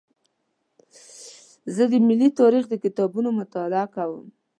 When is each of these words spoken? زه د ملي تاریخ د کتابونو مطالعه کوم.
زه 1.75 1.83
د 1.91 1.93
ملي 2.07 2.29
تاریخ 2.39 2.63
د 2.69 2.73
کتابونو 2.83 3.29
مطالعه 3.39 3.87
کوم. 3.95 4.25